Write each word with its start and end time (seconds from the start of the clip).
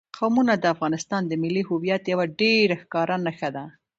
قومونه 0.17 0.53
د 0.57 0.65
افغانستان 0.73 1.21
د 1.27 1.33
ملي 1.43 1.63
هویت 1.69 2.03
یوه 2.13 2.25
ډېره 2.39 2.75
ښکاره 2.81 3.15
نښه 3.25 3.49
ده. 3.55 3.63